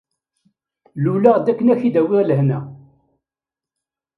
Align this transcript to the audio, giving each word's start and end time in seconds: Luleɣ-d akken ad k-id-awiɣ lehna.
Luleɣ-d 1.03 1.51
akken 1.51 1.71
ad 1.73 1.77
k-id-awiɣ 1.79 2.21
lehna. 2.25 2.59